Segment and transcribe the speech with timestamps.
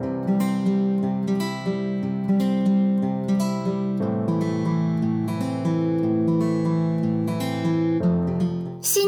[0.00, 0.08] Xin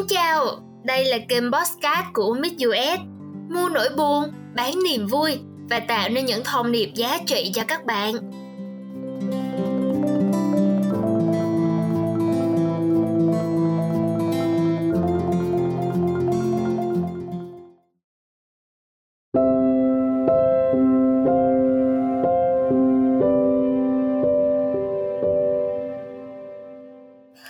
[0.08, 0.46] chào,
[0.84, 3.00] đây là kênh Postcard của Mid US.
[3.48, 4.24] Mua nỗi buồn,
[4.54, 5.38] bán niềm vui
[5.70, 8.14] và tạo nên những thông điệp giá trị cho các bạn.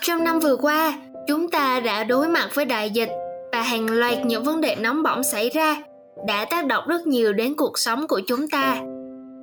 [0.03, 0.93] Trong năm vừa qua,
[1.27, 3.09] chúng ta đã đối mặt với đại dịch
[3.51, 5.83] và hàng loạt những vấn đề nóng bỏng xảy ra
[6.27, 8.81] đã tác động rất nhiều đến cuộc sống của chúng ta.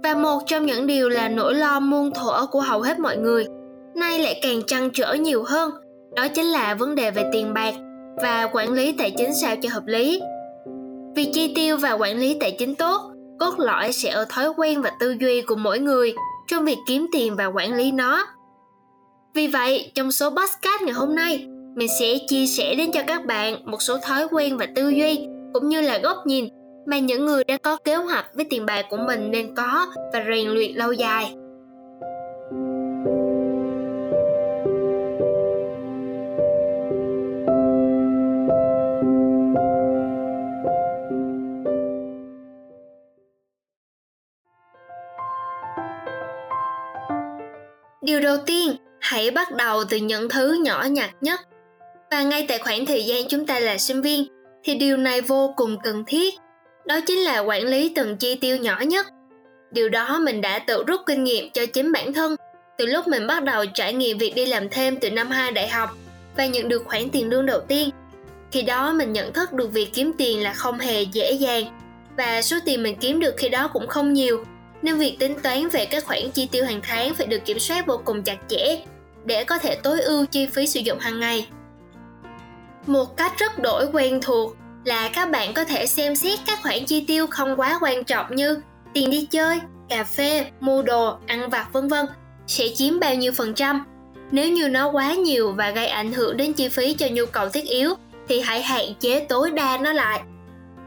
[0.02, 3.46] Và một trong những điều là nỗi lo muôn thuở của hầu hết mọi người,
[3.94, 5.70] nay lại càng trăn trở nhiều hơn,
[6.16, 7.74] đó chính là vấn đề về tiền bạc
[8.22, 10.20] và quản lý tài chính sao cho hợp lý.
[11.16, 13.00] Vì chi tiêu và quản lý tài chính tốt,
[13.38, 16.14] cốt lõi sẽ ở thói quen và tư duy của mỗi người
[16.46, 18.26] trong việc kiếm tiền và quản lý nó
[19.34, 23.26] vì vậy, trong số podcast ngày hôm nay, mình sẽ chia sẻ đến cho các
[23.26, 26.48] bạn một số thói quen và tư duy cũng như là góc nhìn
[26.86, 30.24] mà những người đã có kế hoạch với tiền bạc của mình nên có và
[30.28, 31.34] rèn luyện lâu dài.
[48.02, 51.40] Điều đầu tiên hãy bắt đầu từ những thứ nhỏ nhặt nhất.
[52.10, 54.24] Và ngay tại khoảng thời gian chúng ta là sinh viên,
[54.64, 56.34] thì điều này vô cùng cần thiết.
[56.86, 59.06] Đó chính là quản lý từng chi tiêu nhỏ nhất.
[59.70, 62.36] Điều đó mình đã tự rút kinh nghiệm cho chính bản thân
[62.80, 65.68] từ lúc mình bắt đầu trải nghiệm việc đi làm thêm từ năm 2 đại
[65.68, 65.90] học
[66.36, 67.90] và nhận được khoản tiền lương đầu tiên.
[68.52, 71.64] Khi đó mình nhận thức được việc kiếm tiền là không hề dễ dàng
[72.16, 74.44] và số tiền mình kiếm được khi đó cũng không nhiều
[74.82, 77.86] nên việc tính toán về các khoản chi tiêu hàng tháng phải được kiểm soát
[77.86, 78.80] vô cùng chặt chẽ
[79.24, 81.46] để có thể tối ưu chi phí sử dụng hàng ngày.
[82.86, 86.84] Một cách rất đổi quen thuộc là các bạn có thể xem xét các khoản
[86.84, 88.60] chi tiêu không quá quan trọng như
[88.94, 89.58] tiền đi chơi,
[89.88, 92.06] cà phê, mua đồ, ăn vặt vân vân
[92.46, 93.84] sẽ chiếm bao nhiêu phần trăm.
[94.30, 97.48] Nếu như nó quá nhiều và gây ảnh hưởng đến chi phí cho nhu cầu
[97.48, 97.94] thiết yếu
[98.28, 100.20] thì hãy hạn chế tối đa nó lại.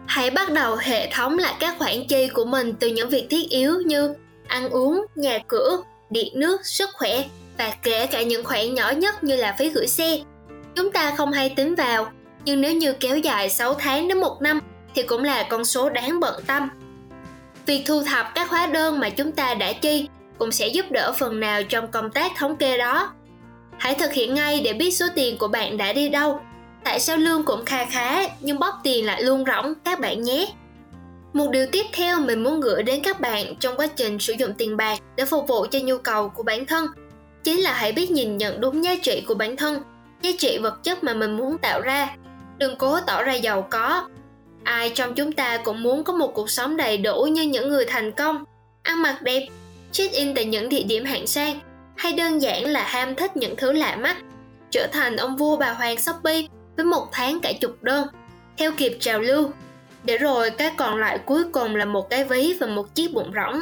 [0.08, 3.50] Hãy bắt đầu hệ thống lại các khoản chi của mình từ những việc thiết
[3.50, 4.14] yếu như
[4.47, 7.24] ăn uống, nhà cửa, điện nước, sức khỏe
[7.58, 10.19] và kể cả những khoản nhỏ nhất như là phí gửi xe.
[10.75, 12.12] Chúng ta không hay tính vào,
[12.46, 14.59] nhưng nếu như kéo dài 6 tháng đến 1 năm
[14.96, 16.69] thì cũng là con số đáng bận tâm.
[17.66, 21.13] Việc thu thập các hóa đơn mà chúng ta đã chi cũng sẽ giúp đỡ
[21.18, 23.13] phần nào trong công tác thống kê đó.
[23.78, 26.40] Hãy thực hiện ngay để biết số tiền của bạn đã đi đâu.
[26.84, 30.54] Tại sao lương cũng kha khá, nhưng bóp tiền lại luôn rỗng, các bạn nhé.
[31.34, 34.54] Một điều tiếp theo mình muốn gửi đến các bạn trong quá trình sử dụng
[34.58, 36.88] tiền bạc để phục vụ cho nhu cầu của bản thân,
[37.44, 39.84] chính là hãy biết nhìn nhận đúng giá trị của bản thân,
[40.22, 42.16] giá trị vật chất mà mình muốn tạo ra.
[42.58, 44.08] Đừng cố tỏ ra giàu có.
[44.64, 47.86] Ai trong chúng ta cũng muốn có một cuộc sống đầy đủ như những người
[47.86, 48.44] thành công,
[48.84, 49.48] ăn mặc đẹp,
[49.92, 51.60] check in tại những địa điểm hạng sang,
[51.98, 54.18] hay đơn giản là ham thích những thứ lạ mắt,
[54.72, 56.42] trở thành ông vua bà hoàng shopee
[56.76, 58.08] với một tháng cả chục đơn,
[58.58, 59.52] theo kịp trào lưu.
[60.04, 63.32] Để rồi cái còn lại cuối cùng là một cái ví và một chiếc bụng
[63.36, 63.62] rỗng.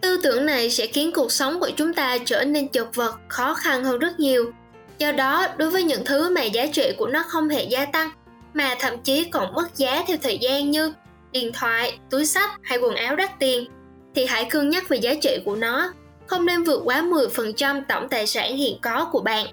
[0.00, 3.54] Tư tưởng này sẽ khiến cuộc sống của chúng ta trở nên chật vật, khó
[3.54, 4.52] khăn hơn rất nhiều.
[4.98, 8.10] Do đó, đối với những thứ mà giá trị của nó không hề gia tăng,
[8.54, 10.92] mà thậm chí còn mất giá theo thời gian như
[11.32, 13.68] điện thoại, túi sách hay quần áo đắt tiền,
[14.14, 15.92] thì hãy cân nhắc về giá trị của nó.
[16.26, 19.46] Không nên vượt quá 10% tổng tài sản hiện có của bạn.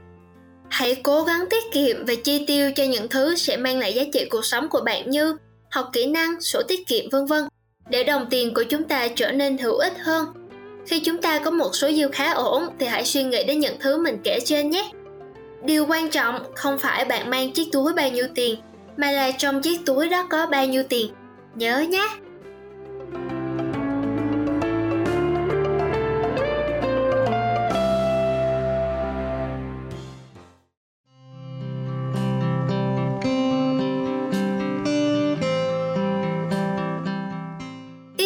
[0.69, 4.03] Hãy cố gắng tiết kiệm và chi tiêu cho những thứ sẽ mang lại giá
[4.13, 5.37] trị cuộc sống của bạn như
[5.71, 7.43] học kỹ năng, sổ tiết kiệm vân vân
[7.89, 10.25] để đồng tiền của chúng ta trở nên hữu ích hơn.
[10.87, 13.75] Khi chúng ta có một số dư khá ổn thì hãy suy nghĩ đến những
[13.79, 14.91] thứ mình kể trên nhé.
[15.63, 18.59] Điều quan trọng không phải bạn mang chiếc túi bao nhiêu tiền
[18.97, 21.11] mà là trong chiếc túi đó có bao nhiêu tiền.
[21.55, 22.09] Nhớ nhé!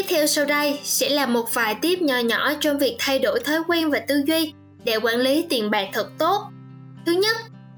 [0.01, 3.39] Tiếp theo sau đây sẽ là một vài tiếp nhỏ nhỏ trong việc thay đổi
[3.39, 4.53] thói quen và tư duy
[4.83, 6.41] để quản lý tiền bạc thật tốt.
[7.05, 7.37] Thứ nhất,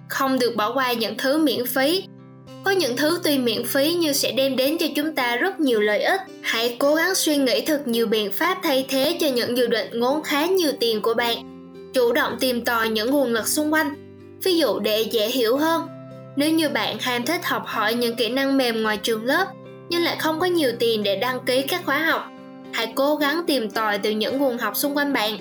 [0.10, 2.04] không được bỏ qua những thứ miễn phí.
[2.64, 5.82] Có những thứ tuy miễn phí nhưng sẽ đem đến cho chúng ta rất nhiều
[5.82, 6.22] lợi ích.
[6.42, 10.00] Hãy cố gắng suy nghĩ thật nhiều biện pháp thay thế cho những dự định
[10.00, 11.38] ngốn khá nhiều tiền của bạn.
[11.94, 13.94] Chủ động tìm tòi những nguồn lực xung quanh.
[14.44, 15.88] Ví dụ để dễ hiểu hơn,
[16.36, 19.48] nếu như bạn ham thích học hỏi những kỹ năng mềm ngoài trường lớp
[19.94, 22.30] nhưng lại không có nhiều tiền để đăng ký các khóa học
[22.74, 25.38] hãy cố gắng tìm tòi từ những nguồn học xung quanh bạn.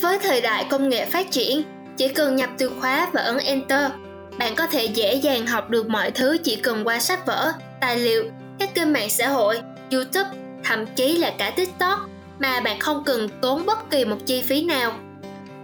[0.00, 1.62] Với thời đại công nghệ phát triển,
[1.96, 3.90] chỉ cần nhập từ khóa và ấn Enter,
[4.38, 7.98] bạn có thể dễ dàng học được mọi thứ chỉ cần qua sách vở, tài
[7.98, 8.24] liệu,
[8.58, 9.60] các kênh mạng xã hội,
[9.92, 10.30] YouTube,
[10.64, 11.98] thậm chí là cả TikTok
[12.38, 14.92] mà bạn không cần tốn bất kỳ một chi phí nào.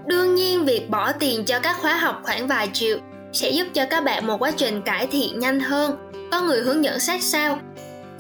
[0.07, 2.99] Đương nhiên, việc bỏ tiền cho các khóa học khoảng vài triệu
[3.33, 5.97] sẽ giúp cho các bạn một quá trình cải thiện nhanh hơn,
[6.31, 7.59] có người hướng dẫn sát sao.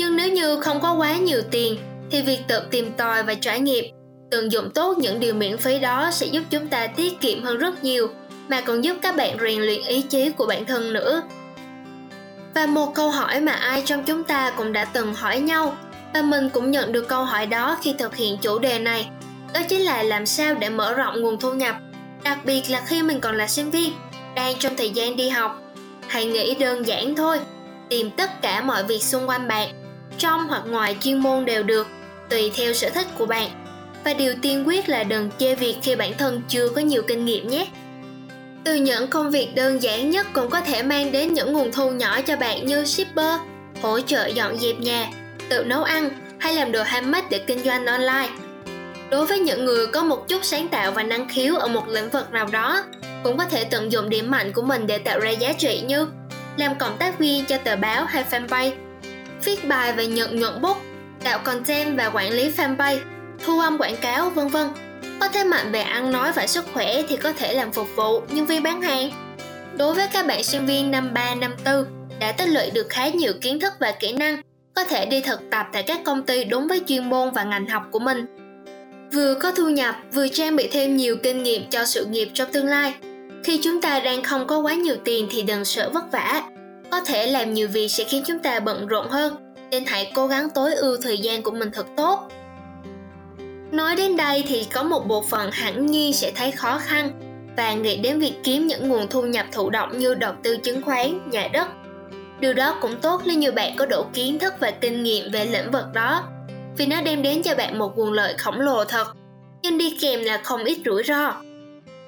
[0.02, 1.76] Nhưng nếu như không có quá nhiều tiền,
[2.10, 3.84] thì việc tự tìm tòi và trải nghiệm,
[4.30, 7.58] tận dụng tốt những điều miễn phí đó sẽ giúp chúng ta tiết kiệm hơn
[7.58, 8.08] rất nhiều,
[8.48, 11.22] mà còn giúp các bạn rèn luyện ý chí của bản thân nữa.
[12.54, 15.76] Và một câu hỏi mà ai trong chúng ta cũng đã từng hỏi nhau,
[16.14, 19.08] và mình cũng nhận được câu hỏi đó khi thực hiện chủ đề này,
[19.54, 21.76] đó chính là làm sao để mở rộng nguồn thu nhập,
[22.24, 23.92] đặc biệt là khi mình còn là sinh viên,
[24.36, 25.60] đang trong thời gian đi học.
[26.08, 27.40] Hãy nghĩ đơn giản thôi,
[27.88, 29.81] tìm tất cả mọi việc xung quanh bạn
[30.22, 31.86] trong hoặc ngoài chuyên môn đều được,
[32.28, 33.50] tùy theo sở thích của bạn.
[34.04, 37.24] Và điều tiên quyết là đừng chê việc khi bản thân chưa có nhiều kinh
[37.24, 37.66] nghiệm nhé.
[38.64, 41.90] Từ những công việc đơn giản nhất cũng có thể mang đến những nguồn thu
[41.90, 43.40] nhỏ cho bạn như shipper,
[43.82, 45.08] hỗ trợ dọn dẹp nhà,
[45.48, 48.30] tự nấu ăn hay làm đồ handmade để kinh doanh online.
[49.10, 52.10] Đối với những người có một chút sáng tạo và năng khiếu ở một lĩnh
[52.10, 52.84] vực nào đó,
[53.24, 56.06] cũng có thể tận dụng điểm mạnh của mình để tạo ra giá trị như
[56.56, 58.72] làm cộng tác viên cho tờ báo hay fanpage
[59.44, 60.76] viết bài và nhận nhuận bút
[61.24, 62.98] tạo content và quản lý fanpage
[63.44, 64.68] thu âm quảng cáo vân vân.
[65.20, 68.20] Có thế mạnh về ăn nói và sức khỏe thì có thể làm phục vụ
[68.20, 69.10] nhân viên bán hàng.
[69.78, 71.84] Đối với các bạn sinh viên năm 3, năm 4
[72.20, 74.42] đã tích lũy được khá nhiều kiến thức và kỹ năng
[74.74, 77.68] có thể đi thực tập tại các công ty đúng với chuyên môn và ngành
[77.68, 78.26] học của mình.
[79.12, 82.52] Vừa có thu nhập vừa trang bị thêm nhiều kinh nghiệm cho sự nghiệp trong
[82.52, 82.94] tương lai.
[83.44, 86.42] Khi chúng ta đang không có quá nhiều tiền thì đừng sợ vất vả
[86.92, 89.34] có thể làm nhiều việc sẽ khiến chúng ta bận rộn hơn.
[89.70, 92.28] Nên hãy cố gắng tối ưu thời gian của mình thật tốt.
[93.70, 97.10] Nói đến đây thì có một bộ phận hẳn nhiên sẽ thấy khó khăn
[97.56, 100.82] và nghĩ đến việc kiếm những nguồn thu nhập thụ động như đầu tư chứng
[100.82, 101.68] khoán, nhà đất.
[102.40, 105.44] Điều đó cũng tốt nếu như bạn có đủ kiến thức và kinh nghiệm về
[105.44, 106.24] lĩnh vực đó,
[106.76, 109.06] vì nó đem đến cho bạn một nguồn lợi khổng lồ thật,
[109.62, 111.34] nhưng đi kèm là không ít rủi ro.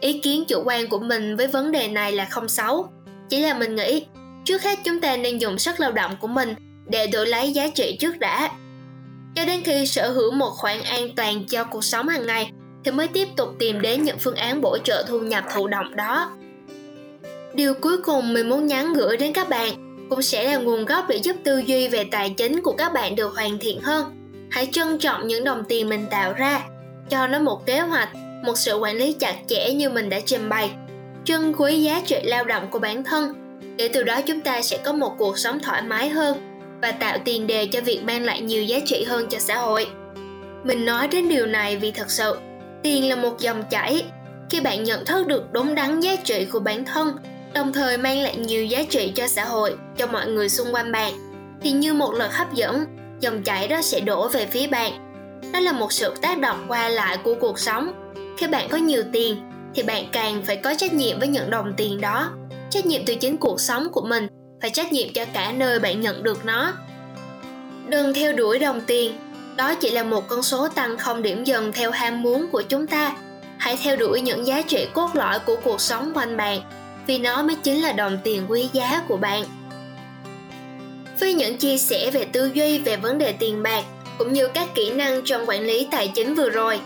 [0.01, 2.89] Ý kiến chủ quan của mình với vấn đề này là không xấu,
[3.29, 4.07] chỉ là mình nghĩ
[4.45, 6.55] trước hết, chúng ta nên dùng sức lao động của mình
[6.87, 8.51] để đổi lấy giá trị trước đã.
[9.35, 12.51] Cho đến khi sở hữu một khoản an toàn cho cuộc sống hàng ngày,
[12.85, 15.97] thì mới tiếp tục tìm đến những phương án bổ trợ thu nhập thụ động
[15.97, 16.31] đó.
[17.55, 21.05] Điều cuối cùng mình muốn nhắn gửi đến các bạn cũng sẽ là nguồn gốc
[21.09, 24.05] để giúp tư duy về tài chính của các bạn được hoàn thiện hơn.
[24.51, 26.61] Hãy trân trọng những đồng tiền mình tạo ra,
[27.11, 28.09] cho nó một kế hoạch,
[28.45, 30.71] một sự quản lý chặt chẽ như mình đã trình bày.
[31.25, 33.44] Trân quý giá trị lao động của bản thân
[33.77, 36.37] để từ đó chúng ta sẽ có một cuộc sống thoải mái hơn
[36.83, 39.87] và tạo tiền đề cho việc mang lại nhiều giá trị hơn cho xã hội.
[40.65, 42.37] Mình nói đến điều này vì thật sự,
[42.83, 44.05] tiền là một dòng chảy.
[44.51, 47.17] Khi bạn nhận thức được đúng đắn giá trị của bản thân,
[47.55, 50.93] đồng thời mang lại nhiều giá trị cho xã hội, cho mọi người xung quanh
[50.93, 51.13] bạn,
[51.63, 52.85] thì như một lực hấp dẫn,
[53.21, 54.93] dòng chảy đó sẽ đổ về phía bạn.
[55.53, 57.93] Đó là một sự tác động qua lại của cuộc sống.
[58.39, 59.37] Khi bạn có nhiều tiền,
[59.75, 62.31] thì bạn càng phải có trách nhiệm với những đồng tiền đó
[62.75, 64.27] trách nhiệm từ chính cuộc sống của mình
[64.63, 66.73] và trách nhiệm cho cả nơi bạn nhận được nó.
[67.89, 69.13] Đừng theo đuổi đồng tiền,
[69.57, 72.87] đó chỉ là một con số tăng không điểm dần theo ham muốn của chúng
[72.87, 73.17] ta.
[73.59, 76.61] Hãy theo đuổi những giá trị cốt lõi của cuộc sống quanh bạn,
[77.07, 79.45] vì nó mới chính là đồng tiền quý giá của bạn.
[81.21, 83.85] Với những chia sẻ về tư duy về vấn đề tiền bạc,
[84.19, 86.81] cũng như các kỹ năng trong quản lý tài chính vừa rồi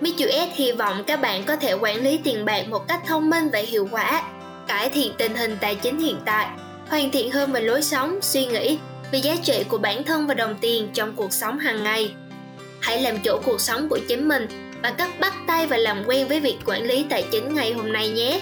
[0.00, 3.48] MidUS hy vọng các bạn có thể quản lý tiền bạc một cách thông minh
[3.52, 4.22] và hiệu quả
[4.68, 6.48] cải thiện tình hình tài chính hiện tại,
[6.88, 8.78] hoàn thiện hơn về lối sống, suy nghĩ
[9.12, 12.14] về giá trị của bản thân và đồng tiền trong cuộc sống hàng ngày.
[12.80, 14.46] Hãy làm chủ cuộc sống của chính mình
[14.82, 17.92] bằng cách bắt tay và làm quen với việc quản lý tài chính ngày hôm
[17.92, 18.40] nay nhé.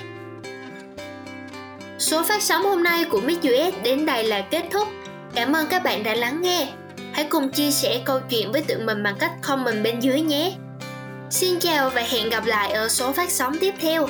[1.99, 4.89] Số phát sóng hôm nay của Miss US đến đây là kết thúc.
[5.35, 6.69] Cảm ơn các bạn đã lắng nghe.
[7.13, 10.53] Hãy cùng chia sẻ câu chuyện với tụi mình bằng cách comment bên dưới nhé.
[11.31, 14.09] Xin chào và hẹn gặp lại ở số phát sóng tiếp theo.